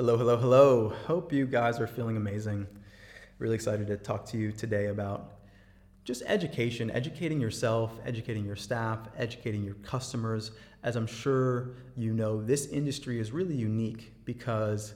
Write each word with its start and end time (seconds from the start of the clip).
Hello, 0.00 0.16
hello, 0.16 0.38
hello. 0.38 0.88
Hope 1.06 1.30
you 1.30 1.44
guys 1.44 1.78
are 1.78 1.86
feeling 1.86 2.16
amazing. 2.16 2.66
Really 3.38 3.54
excited 3.54 3.86
to 3.88 3.98
talk 3.98 4.24
to 4.28 4.38
you 4.38 4.50
today 4.50 4.86
about 4.86 5.32
just 6.04 6.22
education, 6.24 6.90
educating 6.90 7.38
yourself, 7.38 7.92
educating 8.06 8.46
your 8.46 8.56
staff, 8.56 8.98
educating 9.18 9.62
your 9.62 9.74
customers. 9.74 10.52
As 10.82 10.96
I'm 10.96 11.06
sure 11.06 11.72
you 11.98 12.14
know, 12.14 12.42
this 12.42 12.68
industry 12.68 13.20
is 13.20 13.30
really 13.30 13.54
unique 13.54 14.14
because 14.24 14.94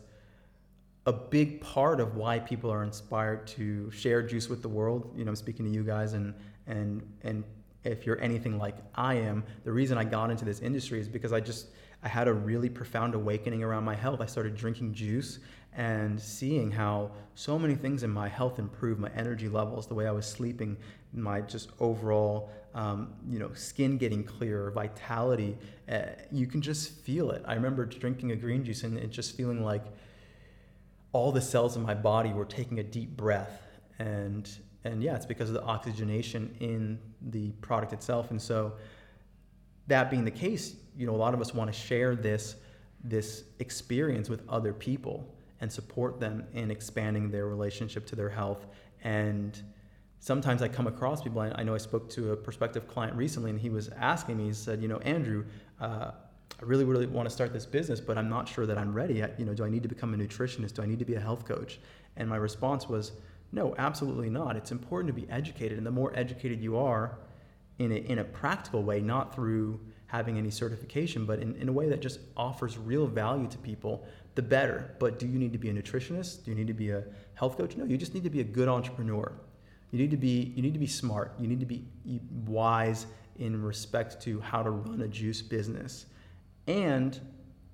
a 1.04 1.12
big 1.12 1.60
part 1.60 2.00
of 2.00 2.16
why 2.16 2.38
people 2.38 2.72
are 2.72 2.82
inspired 2.82 3.46
to 3.48 3.90
share 3.90 4.22
juice 4.22 4.48
with 4.48 4.62
the 4.62 4.70
world. 4.70 5.12
You 5.14 5.26
know, 5.26 5.32
I'm 5.32 5.36
speaking 5.36 5.66
to 5.66 5.70
you 5.70 5.84
guys, 5.84 6.14
and 6.14 6.32
and 6.66 7.02
and 7.20 7.44
if 7.84 8.06
you're 8.06 8.22
anything 8.22 8.56
like 8.56 8.76
I 8.94 9.16
am, 9.16 9.44
the 9.64 9.72
reason 9.72 9.98
I 9.98 10.04
got 10.04 10.30
into 10.30 10.46
this 10.46 10.60
industry 10.60 10.98
is 10.98 11.10
because 11.10 11.34
I 11.34 11.40
just 11.40 11.66
I 12.04 12.08
had 12.08 12.28
a 12.28 12.32
really 12.34 12.68
profound 12.68 13.14
awakening 13.14 13.62
around 13.62 13.84
my 13.84 13.94
health. 13.94 14.20
I 14.20 14.26
started 14.26 14.54
drinking 14.54 14.92
juice 14.92 15.38
and 15.72 16.20
seeing 16.20 16.70
how 16.70 17.10
so 17.34 17.58
many 17.58 17.74
things 17.74 18.02
in 18.02 18.10
my 18.10 18.28
health 18.28 18.58
improved, 18.58 19.00
my 19.00 19.10
energy 19.16 19.48
levels, 19.48 19.86
the 19.86 19.94
way 19.94 20.06
I 20.06 20.12
was 20.12 20.26
sleeping, 20.26 20.76
my 21.14 21.40
just 21.40 21.70
overall, 21.80 22.50
um, 22.74 23.14
you 23.28 23.38
know, 23.38 23.52
skin 23.54 23.96
getting 23.96 24.22
clearer, 24.22 24.70
vitality. 24.70 25.56
Uh, 25.90 26.02
you 26.30 26.46
can 26.46 26.60
just 26.60 26.92
feel 26.92 27.30
it. 27.30 27.42
I 27.46 27.54
remember 27.54 27.86
drinking 27.86 28.32
a 28.32 28.36
green 28.36 28.64
juice 28.64 28.84
and 28.84 28.98
it 28.98 29.10
just 29.10 29.34
feeling 29.34 29.64
like 29.64 29.84
all 31.12 31.32
the 31.32 31.40
cells 31.40 31.76
in 31.76 31.82
my 31.82 31.94
body 31.94 32.32
were 32.32 32.44
taking 32.44 32.80
a 32.80 32.82
deep 32.82 33.16
breath 33.16 33.62
and 33.98 34.50
and 34.82 35.00
yeah 35.00 35.14
it's 35.14 35.24
because 35.24 35.48
of 35.48 35.54
the 35.54 35.62
oxygenation 35.62 36.54
in 36.58 36.98
the 37.30 37.52
product 37.62 37.92
itself 37.92 38.32
and 38.32 38.42
so 38.42 38.72
that 39.86 40.10
being 40.10 40.24
the 40.24 40.30
case 40.30 40.76
you 40.96 41.06
know 41.06 41.14
a 41.14 41.16
lot 41.16 41.34
of 41.34 41.40
us 41.40 41.54
want 41.54 41.72
to 41.72 41.78
share 41.78 42.14
this 42.14 42.56
this 43.02 43.44
experience 43.58 44.28
with 44.28 44.42
other 44.48 44.72
people 44.72 45.34
and 45.60 45.70
support 45.70 46.20
them 46.20 46.44
in 46.52 46.70
expanding 46.70 47.30
their 47.30 47.46
relationship 47.46 48.06
to 48.06 48.16
their 48.16 48.30
health 48.30 48.66
and 49.02 49.62
sometimes 50.18 50.62
i 50.62 50.68
come 50.68 50.86
across 50.86 51.22
people 51.22 51.40
i, 51.40 51.50
I 51.56 51.62
know 51.62 51.74
i 51.74 51.78
spoke 51.78 52.08
to 52.10 52.32
a 52.32 52.36
prospective 52.36 52.88
client 52.88 53.14
recently 53.16 53.50
and 53.50 53.60
he 53.60 53.70
was 53.70 53.88
asking 53.98 54.38
me 54.38 54.44
he 54.46 54.52
said 54.52 54.80
you 54.80 54.88
know 54.88 54.98
andrew 54.98 55.44
uh, 55.80 56.12
I 56.60 56.64
really, 56.64 56.84
really 56.84 57.06
want 57.06 57.28
to 57.28 57.34
start 57.34 57.52
this 57.52 57.66
business, 57.66 58.00
but 58.00 58.16
I'm 58.16 58.28
not 58.28 58.48
sure 58.48 58.64
that 58.64 58.78
I'm 58.78 58.94
ready. 58.94 59.24
You 59.38 59.44
know, 59.44 59.54
do 59.54 59.64
I 59.64 59.68
need 59.68 59.82
to 59.82 59.88
become 59.88 60.14
a 60.14 60.16
nutritionist? 60.16 60.74
Do 60.74 60.82
I 60.82 60.86
need 60.86 61.00
to 61.00 61.04
be 61.04 61.14
a 61.14 61.20
health 61.20 61.44
coach? 61.44 61.80
And 62.16 62.28
my 62.28 62.36
response 62.36 62.88
was, 62.88 63.12
no, 63.52 63.74
absolutely 63.78 64.30
not. 64.30 64.56
It's 64.56 64.72
important 64.72 65.14
to 65.14 65.20
be 65.20 65.28
educated, 65.30 65.78
and 65.78 65.86
the 65.86 65.90
more 65.90 66.12
educated 66.14 66.60
you 66.60 66.76
are, 66.76 67.18
in 67.78 67.92
a, 67.92 67.96
in 67.96 68.18
a 68.18 68.24
practical 68.24 68.82
way, 68.82 69.00
not 69.00 69.34
through 69.34 69.80
having 70.06 70.38
any 70.38 70.50
certification, 70.50 71.26
but 71.26 71.40
in, 71.40 71.54
in 71.56 71.68
a 71.68 71.72
way 71.72 71.88
that 71.88 72.00
just 72.00 72.20
offers 72.36 72.78
real 72.78 73.06
value 73.06 73.48
to 73.48 73.58
people, 73.58 74.06
the 74.34 74.42
better. 74.42 74.94
But 74.98 75.18
do 75.18 75.26
you 75.26 75.38
need 75.38 75.52
to 75.52 75.58
be 75.58 75.70
a 75.70 75.72
nutritionist? 75.72 76.44
Do 76.44 76.50
you 76.50 76.56
need 76.56 76.68
to 76.68 76.74
be 76.74 76.90
a 76.90 77.04
health 77.34 77.56
coach? 77.56 77.76
No, 77.76 77.84
you 77.84 77.96
just 77.96 78.14
need 78.14 78.24
to 78.24 78.30
be 78.30 78.40
a 78.40 78.44
good 78.44 78.68
entrepreneur. 78.68 79.32
You 79.90 79.98
need 79.98 80.10
to 80.10 80.16
be 80.16 80.52
you 80.56 80.62
need 80.62 80.72
to 80.72 80.80
be 80.80 80.86
smart. 80.86 81.34
You 81.38 81.46
need 81.46 81.60
to 81.60 81.66
be 81.66 81.84
wise 82.46 83.06
in 83.36 83.62
respect 83.62 84.20
to 84.22 84.40
how 84.40 84.62
to 84.62 84.70
run 84.70 85.02
a 85.02 85.08
juice 85.08 85.42
business 85.42 86.06
and 86.66 87.20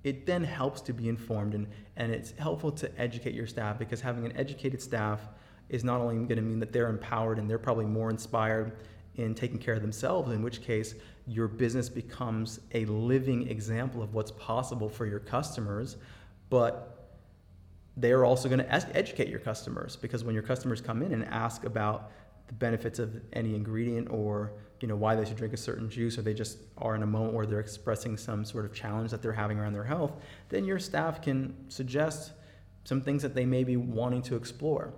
it 0.03 0.25
then 0.25 0.43
helps 0.43 0.81
to 0.81 0.93
be 0.93 1.07
informed 1.07 1.53
and, 1.53 1.67
and 1.95 2.11
it's 2.11 2.31
helpful 2.31 2.71
to 2.71 2.99
educate 2.99 3.33
your 3.33 3.47
staff 3.47 3.77
because 3.77 4.01
having 4.01 4.25
an 4.25 4.35
educated 4.35 4.81
staff 4.81 5.21
is 5.69 5.83
not 5.83 6.01
only 6.01 6.15
going 6.15 6.35
to 6.35 6.41
mean 6.41 6.59
that 6.59 6.73
they're 6.73 6.89
empowered 6.89 7.37
and 7.37 7.49
they're 7.49 7.59
probably 7.59 7.85
more 7.85 8.09
inspired 8.09 8.77
in 9.15 9.35
taking 9.35 9.57
care 9.59 9.73
of 9.73 9.81
themselves, 9.81 10.31
in 10.31 10.41
which 10.41 10.61
case 10.61 10.95
your 11.27 11.47
business 11.47 11.89
becomes 11.89 12.59
a 12.73 12.85
living 12.85 13.47
example 13.49 14.01
of 14.01 14.13
what's 14.13 14.31
possible 14.31 14.89
for 14.89 15.05
your 15.05 15.19
customers, 15.19 15.97
but 16.49 17.01
they 17.97 18.11
are 18.11 18.25
also 18.25 18.47
going 18.47 18.59
to 18.59 18.97
educate 18.97 19.27
your 19.27 19.39
customers 19.39 19.95
because 19.95 20.23
when 20.23 20.33
your 20.33 20.43
customers 20.43 20.79
come 20.81 21.01
in 21.01 21.13
and 21.13 21.25
ask 21.25 21.65
about 21.65 22.11
the 22.47 22.53
benefits 22.53 22.99
of 22.99 23.21
any 23.33 23.55
ingredient 23.55 24.09
or 24.09 24.53
you 24.79 24.87
know 24.87 24.95
why 24.95 25.15
they 25.15 25.25
should 25.25 25.37
drink 25.37 25.53
a 25.53 25.57
certain 25.57 25.89
juice 25.89 26.17
or 26.17 26.21
they 26.21 26.33
just 26.33 26.57
are 26.77 26.95
in 26.95 27.03
a 27.03 27.07
moment 27.07 27.33
where 27.33 27.45
they're 27.45 27.59
expressing 27.59 28.17
some 28.17 28.43
sort 28.43 28.65
of 28.65 28.73
challenge 28.73 29.11
that 29.11 29.21
they're 29.21 29.31
having 29.31 29.59
around 29.59 29.73
their 29.73 29.83
health 29.83 30.13
then 30.49 30.65
your 30.65 30.79
staff 30.79 31.21
can 31.21 31.53
suggest 31.69 32.31
some 32.83 33.01
things 33.01 33.21
that 33.21 33.35
they 33.35 33.45
may 33.45 33.63
be 33.63 33.77
wanting 33.77 34.23
to 34.23 34.35
explore. 34.35 34.91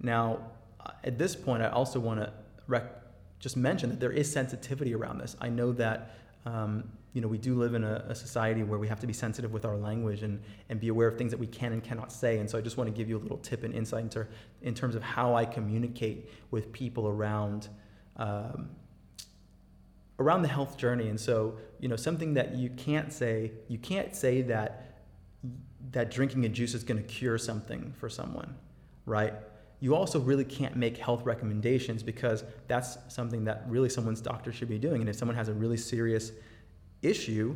Now 0.00 0.38
uh, 0.80 0.90
at 1.02 1.18
this 1.18 1.34
point 1.34 1.62
i 1.62 1.68
also 1.68 1.98
want 1.98 2.20
to 2.20 2.32
rec- 2.66 3.03
just 3.44 3.56
mention 3.56 3.90
that 3.90 4.00
there 4.00 4.10
is 4.10 4.30
sensitivity 4.30 4.94
around 4.94 5.18
this 5.18 5.36
i 5.40 5.48
know 5.48 5.70
that 5.72 6.16
um, 6.46 6.84
you 7.12 7.20
know 7.20 7.28
we 7.28 7.38
do 7.38 7.54
live 7.54 7.74
in 7.74 7.84
a, 7.84 8.04
a, 8.08 8.14
society 8.14 8.62
where 8.62 8.78
we 8.78 8.88
have 8.88 9.00
to 9.00 9.06
be 9.06 9.12
sensitive 9.12 9.52
with 9.52 9.64
our 9.64 9.76
language 9.76 10.22
and, 10.22 10.42
and 10.68 10.80
be 10.80 10.88
aware 10.88 11.08
of 11.08 11.16
things 11.16 11.30
that 11.30 11.40
we 11.40 11.46
can 11.46 11.72
and 11.72 11.82
cannot 11.84 12.10
say 12.12 12.38
and 12.38 12.48
so 12.50 12.58
i 12.58 12.60
just 12.60 12.76
want 12.76 12.88
to 12.88 12.96
give 12.96 13.08
you 13.08 13.16
a 13.16 13.22
little 13.26 13.38
tip 13.38 13.62
and 13.62 13.74
insight 13.74 14.02
into, 14.02 14.26
in 14.62 14.74
terms 14.74 14.94
of 14.94 15.02
how 15.02 15.34
i 15.34 15.44
communicate 15.44 16.30
with 16.50 16.72
people 16.72 17.06
around 17.06 17.68
um, 18.16 18.70
around 20.18 20.42
the 20.42 20.48
health 20.48 20.76
journey. 20.76 21.08
And 21.08 21.18
so, 21.18 21.56
you 21.80 21.88
know, 21.88 21.96
something 21.96 22.34
that 22.34 22.54
you 22.54 22.70
can't 22.70 23.12
say, 23.12 23.52
you 23.68 23.78
can't 23.78 24.14
say 24.14 24.42
that 24.42 25.00
that 25.90 26.10
drinking 26.10 26.44
a 26.44 26.48
juice 26.48 26.74
is 26.74 26.82
going 26.82 27.02
to 27.02 27.06
cure 27.06 27.38
something 27.38 27.92
for 27.98 28.08
someone, 28.08 28.56
right? 29.06 29.34
You 29.84 29.94
also 29.94 30.18
really 30.18 30.46
can't 30.46 30.76
make 30.76 30.96
health 30.96 31.26
recommendations 31.26 32.02
because 32.02 32.42
that's 32.68 32.96
something 33.08 33.44
that 33.44 33.64
really 33.68 33.90
someone's 33.90 34.22
doctor 34.22 34.50
should 34.50 34.70
be 34.70 34.78
doing. 34.78 35.02
And 35.02 35.10
if 35.10 35.16
someone 35.16 35.36
has 35.36 35.50
a 35.50 35.52
really 35.52 35.76
serious 35.76 36.32
issue, 37.02 37.54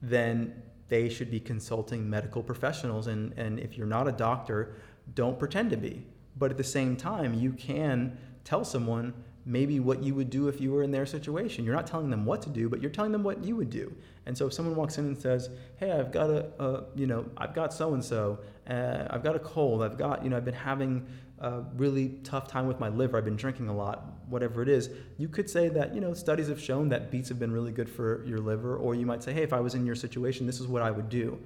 then 0.00 0.62
they 0.86 1.08
should 1.08 1.28
be 1.28 1.40
consulting 1.40 2.08
medical 2.08 2.40
professionals. 2.40 3.08
And, 3.08 3.32
and 3.36 3.58
if 3.58 3.76
you're 3.76 3.88
not 3.88 4.06
a 4.06 4.12
doctor, 4.12 4.76
don't 5.16 5.40
pretend 5.40 5.70
to 5.70 5.76
be. 5.76 6.06
But 6.36 6.52
at 6.52 6.56
the 6.56 6.62
same 6.62 6.96
time, 6.96 7.34
you 7.34 7.50
can 7.50 8.16
tell 8.44 8.64
someone, 8.64 9.12
maybe 9.46 9.78
what 9.78 10.02
you 10.02 10.12
would 10.12 10.28
do 10.28 10.48
if 10.48 10.60
you 10.60 10.72
were 10.72 10.82
in 10.82 10.90
their 10.90 11.06
situation. 11.06 11.64
You're 11.64 11.76
not 11.76 11.86
telling 11.86 12.10
them 12.10 12.24
what 12.26 12.42
to 12.42 12.50
do, 12.50 12.68
but 12.68 12.82
you're 12.82 12.90
telling 12.90 13.12
them 13.12 13.22
what 13.22 13.44
you 13.44 13.54
would 13.54 13.70
do. 13.70 13.94
And 14.26 14.36
so 14.36 14.48
if 14.48 14.52
someone 14.52 14.74
walks 14.74 14.98
in 14.98 15.06
and 15.06 15.16
says, 15.16 15.50
"Hey, 15.76 15.92
I've 15.92 16.10
got 16.10 16.28
a, 16.28 16.50
a 16.58 16.84
you 16.96 17.06
know, 17.06 17.24
I've 17.36 17.54
got 17.54 17.72
so 17.72 17.94
and 17.94 18.04
so, 18.04 18.40
I've 18.66 19.22
got 19.22 19.36
a 19.36 19.38
cold, 19.38 19.84
I've 19.84 19.96
got, 19.96 20.24
you 20.24 20.30
know, 20.30 20.36
I've 20.36 20.44
been 20.44 20.52
having 20.52 21.06
a 21.38 21.60
really 21.76 22.18
tough 22.24 22.48
time 22.48 22.66
with 22.66 22.80
my 22.80 22.88
liver, 22.88 23.16
I've 23.16 23.24
been 23.24 23.36
drinking 23.36 23.68
a 23.68 23.76
lot, 23.76 24.04
whatever 24.28 24.62
it 24.62 24.68
is," 24.68 24.90
you 25.16 25.28
could 25.28 25.48
say 25.48 25.68
that, 25.68 25.94
you 25.94 26.00
know, 26.00 26.12
studies 26.12 26.48
have 26.48 26.60
shown 26.60 26.88
that 26.88 27.12
beets 27.12 27.28
have 27.28 27.38
been 27.38 27.52
really 27.52 27.72
good 27.72 27.88
for 27.88 28.24
your 28.26 28.40
liver, 28.40 28.76
or 28.76 28.96
you 28.96 29.06
might 29.06 29.22
say, 29.22 29.32
"Hey, 29.32 29.44
if 29.44 29.52
I 29.52 29.60
was 29.60 29.76
in 29.76 29.86
your 29.86 29.94
situation, 29.94 30.44
this 30.46 30.58
is 30.58 30.66
what 30.66 30.82
I 30.82 30.90
would 30.90 31.08
do." 31.08 31.38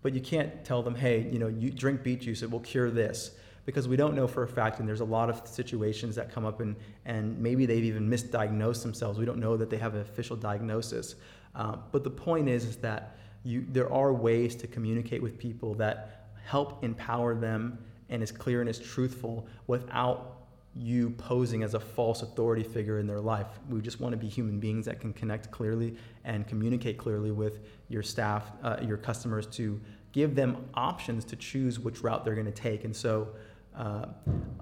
But 0.00 0.14
you 0.14 0.22
can't 0.22 0.64
tell 0.64 0.82
them, 0.82 0.94
"Hey, 0.94 1.28
you 1.30 1.38
know, 1.38 1.48
you 1.48 1.70
drink 1.70 2.02
beet 2.02 2.22
juice, 2.22 2.42
it 2.42 2.50
will 2.50 2.60
cure 2.60 2.90
this." 2.90 3.32
Because 3.64 3.86
we 3.86 3.96
don't 3.96 4.14
know 4.14 4.26
for 4.26 4.42
a 4.42 4.48
fact, 4.48 4.80
and 4.80 4.88
there's 4.88 5.00
a 5.00 5.04
lot 5.04 5.30
of 5.30 5.46
situations 5.46 6.14
that 6.16 6.32
come 6.32 6.44
up, 6.44 6.60
and, 6.60 6.74
and 7.04 7.38
maybe 7.38 7.66
they've 7.66 7.84
even 7.84 8.08
misdiagnosed 8.08 8.82
themselves. 8.82 9.18
We 9.18 9.24
don't 9.24 9.38
know 9.38 9.56
that 9.56 9.70
they 9.70 9.78
have 9.78 9.94
an 9.94 10.00
official 10.00 10.36
diagnosis. 10.36 11.14
Uh, 11.54 11.76
but 11.92 12.02
the 12.02 12.10
point 12.10 12.48
is, 12.48 12.64
is 12.64 12.76
that 12.78 13.16
you, 13.44 13.66
there 13.70 13.92
are 13.92 14.12
ways 14.12 14.54
to 14.56 14.66
communicate 14.66 15.22
with 15.22 15.38
people 15.38 15.74
that 15.74 16.28
help 16.44 16.82
empower 16.82 17.34
them 17.34 17.78
and 18.08 18.22
is 18.22 18.32
clear 18.32 18.60
and 18.60 18.68
is 18.68 18.78
truthful 18.78 19.46
without 19.66 20.42
you 20.74 21.10
posing 21.10 21.62
as 21.62 21.74
a 21.74 21.80
false 21.80 22.22
authority 22.22 22.62
figure 22.62 22.98
in 22.98 23.06
their 23.06 23.20
life. 23.20 23.46
We 23.68 23.80
just 23.80 24.00
want 24.00 24.12
to 24.12 24.16
be 24.16 24.28
human 24.28 24.58
beings 24.58 24.86
that 24.86 25.00
can 25.00 25.12
connect 25.12 25.50
clearly 25.50 25.96
and 26.24 26.46
communicate 26.46 26.96
clearly 26.96 27.30
with 27.30 27.60
your 27.88 28.02
staff, 28.02 28.50
uh, 28.62 28.76
your 28.82 28.96
customers, 28.96 29.46
to 29.48 29.80
give 30.12 30.34
them 30.34 30.64
options 30.74 31.24
to 31.26 31.36
choose 31.36 31.78
which 31.78 32.02
route 32.02 32.24
they're 32.24 32.34
going 32.34 32.46
to 32.46 32.52
take. 32.52 32.84
And 32.84 32.94
so, 32.94 33.28
uh, 33.76 34.06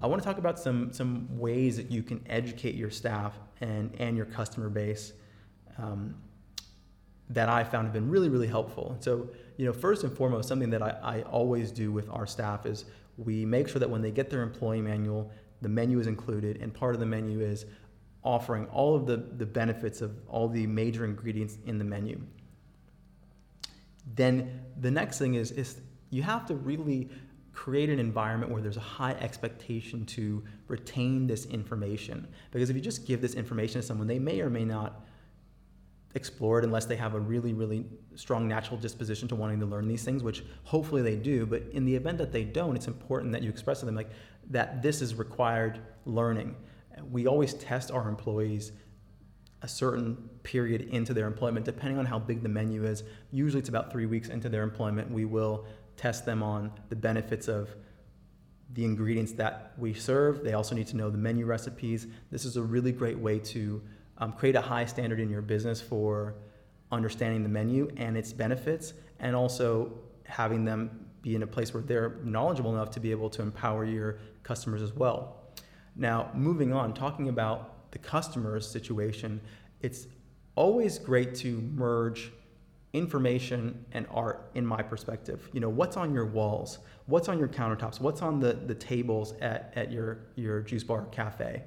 I 0.00 0.06
want 0.06 0.22
to 0.22 0.26
talk 0.26 0.38
about 0.38 0.58
some 0.58 0.92
some 0.92 1.28
ways 1.38 1.76
that 1.76 1.90
you 1.90 2.02
can 2.02 2.24
educate 2.28 2.74
your 2.74 2.90
staff 2.90 3.38
and 3.60 3.94
and 3.98 4.16
your 4.16 4.26
customer 4.26 4.68
base 4.68 5.12
um, 5.78 6.14
that 7.28 7.48
I 7.48 7.64
found 7.64 7.86
have 7.86 7.92
been 7.92 8.10
really 8.10 8.28
really 8.28 8.46
helpful. 8.46 8.96
So 9.00 9.30
you 9.56 9.66
know, 9.66 9.72
first 9.72 10.04
and 10.04 10.16
foremost, 10.16 10.48
something 10.48 10.70
that 10.70 10.82
I, 10.82 10.96
I 11.02 11.22
always 11.22 11.70
do 11.70 11.92
with 11.92 12.08
our 12.10 12.26
staff 12.26 12.66
is 12.66 12.86
we 13.18 13.44
make 13.44 13.68
sure 13.68 13.78
that 13.78 13.90
when 13.90 14.00
they 14.00 14.10
get 14.10 14.30
their 14.30 14.42
employee 14.42 14.80
manual, 14.80 15.30
the 15.60 15.68
menu 15.68 15.98
is 16.00 16.06
included, 16.06 16.62
and 16.62 16.72
part 16.72 16.94
of 16.94 17.00
the 17.00 17.06
menu 17.06 17.40
is 17.40 17.66
offering 18.22 18.66
all 18.66 18.94
of 18.94 19.06
the, 19.06 19.16
the 19.16 19.46
benefits 19.46 20.00
of 20.00 20.16
all 20.28 20.48
the 20.48 20.66
major 20.66 21.04
ingredients 21.04 21.58
in 21.66 21.78
the 21.78 21.84
menu. 21.84 22.20
Then 24.14 24.62
the 24.80 24.90
next 24.90 25.18
thing 25.18 25.34
is, 25.34 25.50
is 25.52 25.80
you 26.10 26.22
have 26.22 26.46
to 26.46 26.54
really 26.54 27.08
create 27.60 27.90
an 27.90 27.98
environment 27.98 28.50
where 28.50 28.62
there's 28.62 28.78
a 28.78 28.88
high 28.98 29.12
expectation 29.20 30.06
to 30.06 30.42
retain 30.68 31.26
this 31.26 31.44
information. 31.44 32.26
Because 32.52 32.70
if 32.70 32.76
you 32.76 32.80
just 32.80 33.06
give 33.06 33.20
this 33.20 33.34
information 33.34 33.82
to 33.82 33.86
someone, 33.86 34.06
they 34.06 34.18
may 34.18 34.40
or 34.40 34.48
may 34.48 34.64
not 34.64 35.04
explore 36.14 36.58
it 36.58 36.64
unless 36.64 36.86
they 36.86 36.96
have 36.96 37.12
a 37.12 37.20
really, 37.20 37.52
really 37.52 37.84
strong 38.14 38.48
natural 38.48 38.78
disposition 38.78 39.28
to 39.28 39.34
wanting 39.34 39.60
to 39.60 39.66
learn 39.66 39.88
these 39.88 40.02
things, 40.02 40.22
which 40.22 40.42
hopefully 40.64 41.02
they 41.02 41.16
do. 41.16 41.44
But 41.44 41.64
in 41.72 41.84
the 41.84 41.94
event 41.94 42.16
that 42.16 42.32
they 42.32 42.44
don't, 42.44 42.76
it's 42.76 42.86
important 42.86 43.30
that 43.32 43.42
you 43.42 43.50
express 43.50 43.80
to 43.80 43.84
them 43.86 43.94
like 43.94 44.08
that 44.48 44.80
this 44.80 45.02
is 45.02 45.14
required 45.14 45.80
learning. 46.06 46.56
We 47.10 47.26
always 47.26 47.52
test 47.52 47.90
our 47.90 48.08
employees 48.08 48.72
a 49.60 49.68
certain 49.68 50.16
period 50.42 50.80
into 50.92 51.12
their 51.12 51.26
employment, 51.26 51.66
depending 51.66 51.98
on 51.98 52.06
how 52.06 52.18
big 52.18 52.42
the 52.42 52.48
menu 52.48 52.84
is. 52.84 53.04
Usually 53.30 53.60
it's 53.60 53.68
about 53.68 53.92
three 53.92 54.06
weeks 54.06 54.30
into 54.30 54.48
their 54.48 54.62
employment. 54.62 55.10
We 55.10 55.26
will 55.26 55.66
test 56.00 56.24
them 56.24 56.42
on 56.42 56.72
the 56.88 56.96
benefits 56.96 57.46
of 57.46 57.68
the 58.72 58.84
ingredients 58.86 59.32
that 59.32 59.74
we 59.76 59.92
serve. 59.92 60.42
They 60.42 60.54
also 60.54 60.74
need 60.74 60.86
to 60.86 60.96
know 60.96 61.10
the 61.10 61.18
menu 61.18 61.44
recipes. 61.44 62.06
This 62.30 62.46
is 62.46 62.56
a 62.56 62.62
really 62.62 62.90
great 62.90 63.18
way 63.18 63.38
to 63.38 63.82
um, 64.16 64.32
create 64.32 64.54
a 64.54 64.62
high 64.62 64.86
standard 64.86 65.20
in 65.20 65.28
your 65.28 65.42
business 65.42 65.78
for 65.78 66.36
understanding 66.90 67.42
the 67.42 67.50
menu 67.50 67.90
and 67.98 68.16
its 68.16 68.32
benefits, 68.32 68.94
and 69.18 69.36
also 69.36 69.92
having 70.24 70.64
them 70.64 71.06
be 71.20 71.34
in 71.34 71.42
a 71.42 71.46
place 71.46 71.74
where 71.74 71.82
they're 71.82 72.16
knowledgeable 72.24 72.72
enough 72.72 72.90
to 72.92 73.00
be 73.00 73.10
able 73.10 73.28
to 73.28 73.42
empower 73.42 73.84
your 73.84 74.20
customers 74.42 74.80
as 74.80 74.94
well. 74.94 75.36
Now, 75.96 76.30
moving 76.34 76.72
on, 76.72 76.94
talking 76.94 77.28
about 77.28 77.90
the 77.92 77.98
customer's 77.98 78.66
situation, 78.66 79.38
it's 79.82 80.06
always 80.54 80.98
great 80.98 81.34
to 81.34 81.60
merge 81.74 82.32
information 82.92 83.84
and 83.92 84.06
art 84.10 84.50
in 84.54 84.66
my 84.66 84.82
perspective. 84.82 85.48
You 85.52 85.60
know 85.60 85.68
what's 85.68 85.96
on 85.96 86.12
your 86.12 86.26
walls? 86.26 86.78
What's 87.06 87.28
on 87.28 87.38
your 87.38 87.48
countertops? 87.48 88.00
What's 88.00 88.22
on 88.22 88.40
the, 88.40 88.54
the 88.54 88.74
tables 88.74 89.34
at, 89.40 89.72
at 89.76 89.92
your, 89.92 90.18
your 90.34 90.60
juice 90.60 90.84
bar 90.84 91.06
cafe? 91.12 91.62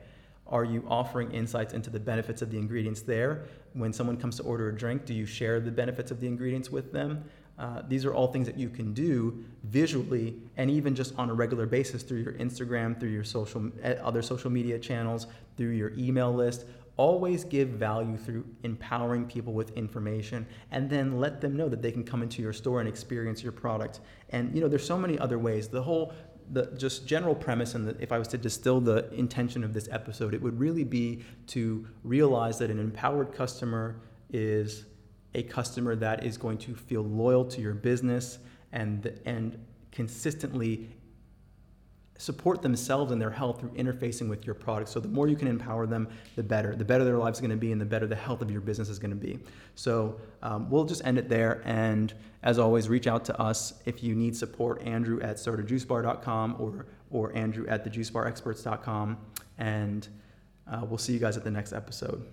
Are 0.47 0.65
you 0.65 0.85
offering 0.89 1.31
insights 1.31 1.73
into 1.73 1.89
the 1.89 1.99
benefits 1.99 2.41
of 2.41 2.51
the 2.51 2.57
ingredients 2.57 3.01
there? 3.01 3.45
When 3.73 3.93
someone 3.93 4.17
comes 4.17 4.35
to 4.37 4.43
order 4.43 4.69
a 4.69 4.75
drink 4.75 5.05
do 5.05 5.13
you 5.13 5.25
share 5.25 5.59
the 5.59 5.71
benefits 5.71 6.11
of 6.11 6.19
the 6.19 6.27
ingredients 6.27 6.69
with 6.69 6.91
them? 6.91 7.23
Uh, 7.57 7.83
these 7.87 8.03
are 8.03 8.13
all 8.13 8.27
things 8.27 8.47
that 8.47 8.57
you 8.57 8.67
can 8.67 8.93
do 8.93 9.43
visually 9.63 10.35
and 10.57 10.71
even 10.71 10.95
just 10.95 11.15
on 11.19 11.29
a 11.29 11.33
regular 11.33 11.67
basis 11.67 12.01
through 12.01 12.17
your 12.17 12.33
instagram 12.33 12.99
through 12.99 13.09
your 13.09 13.23
social 13.23 13.69
eh, 13.83 13.93
other 14.01 14.23
social 14.23 14.49
media 14.49 14.79
channels 14.79 15.27
through 15.55 15.69
your 15.69 15.93
email 15.95 16.33
list 16.33 16.65
always 16.97 17.43
give 17.43 17.69
value 17.69 18.17
through 18.17 18.45
empowering 18.63 19.25
people 19.25 19.53
with 19.53 19.71
information 19.71 20.45
and 20.71 20.89
then 20.89 21.19
let 21.19 21.41
them 21.41 21.55
know 21.57 21.67
that 21.67 21.81
they 21.81 21.91
can 21.91 22.03
come 22.03 22.21
into 22.21 22.41
your 22.41 22.53
store 22.53 22.79
and 22.79 22.87
experience 22.87 23.41
your 23.41 23.51
product. 23.51 23.99
And 24.29 24.53
you 24.53 24.61
know 24.61 24.67
there's 24.67 24.85
so 24.85 24.97
many 24.97 25.17
other 25.17 25.39
ways. 25.39 25.67
The 25.67 25.81
whole 25.81 26.13
the 26.51 26.71
just 26.77 27.07
general 27.07 27.33
premise 27.33 27.73
and 27.73 27.95
if 28.01 28.11
i 28.11 28.19
was 28.19 28.27
to 28.27 28.37
distill 28.37 28.81
the 28.81 29.09
intention 29.13 29.63
of 29.63 29.73
this 29.73 29.87
episode 29.91 30.33
it 30.33 30.41
would 30.41 30.59
really 30.59 30.83
be 30.83 31.23
to 31.47 31.87
realize 32.03 32.57
that 32.59 32.69
an 32.69 32.79
empowered 32.79 33.33
customer 33.33 34.01
is 34.31 34.85
a 35.35 35.43
customer 35.43 35.95
that 35.95 36.25
is 36.25 36.37
going 36.37 36.57
to 36.57 36.75
feel 36.75 37.01
loyal 37.01 37.45
to 37.45 37.61
your 37.61 37.73
business 37.73 38.39
and 38.73 39.19
and 39.25 39.57
consistently 39.91 40.89
support 42.23 42.61
themselves 42.61 43.11
and 43.11 43.21
their 43.21 43.29
health 43.29 43.59
through 43.59 43.71
interfacing 43.71 44.29
with 44.29 44.45
your 44.45 44.55
product. 44.55 44.89
So 44.89 45.01
the 45.01 45.09
more 45.09 45.27
you 45.27 45.35
can 45.35 45.49
empower 45.49 45.85
them, 45.85 46.07
the 46.37 46.43
better. 46.43 46.73
The 46.73 46.85
better 46.85 47.03
their 47.03 47.17
lives 47.17 47.41
going 47.41 47.51
to 47.51 47.57
be, 47.57 47.73
and 47.73 47.81
the 47.81 47.85
better 47.85 48.07
the 48.07 48.15
health 48.15 48.41
of 48.41 48.49
your 48.49 48.61
business 48.61 48.87
is 48.87 48.97
going 48.97 49.11
to 49.11 49.17
be. 49.17 49.39
So 49.75 50.19
um, 50.41 50.69
we'll 50.69 50.85
just 50.85 51.05
end 51.05 51.17
it 51.17 51.27
there. 51.27 51.61
And 51.65 52.13
as 52.41 52.59
always, 52.59 52.87
reach 52.87 53.07
out 53.07 53.25
to 53.25 53.39
us 53.39 53.73
if 53.85 54.01
you 54.01 54.15
need 54.15 54.37
support. 54.37 54.81
Andrew 54.83 55.19
at 55.21 55.35
startajuicebar.com 55.35 56.55
or 56.59 56.85
or 57.11 57.35
Andrew 57.35 57.67
at 57.67 57.85
thejuicebarexperts.com, 57.85 59.17
and 59.59 60.07
uh, 60.71 60.83
we'll 60.83 60.97
see 60.97 61.13
you 61.13 61.19
guys 61.19 61.37
at 61.37 61.43
the 61.43 61.51
next 61.51 61.73
episode. 61.73 62.25